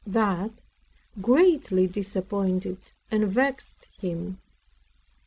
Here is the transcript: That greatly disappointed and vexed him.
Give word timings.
That 0.07 0.49
greatly 1.21 1.85
disappointed 1.85 2.91
and 3.11 3.27
vexed 3.27 3.87
him. 3.99 4.39